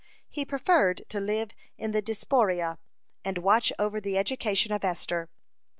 [0.29, 2.79] He preferred to live in the Diaspora,
[3.23, 5.29] and watch over the education of Esther.